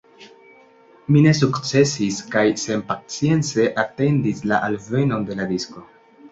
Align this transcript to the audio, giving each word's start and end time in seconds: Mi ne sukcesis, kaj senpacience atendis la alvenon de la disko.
Mi 1.15 1.21
ne 1.25 1.33
sukcesis, 1.39 2.17
kaj 2.33 2.43
senpacience 2.63 3.69
atendis 3.85 4.45
la 4.55 4.63
alvenon 4.73 5.33
de 5.33 5.41
la 5.43 5.51
disko. 5.57 5.89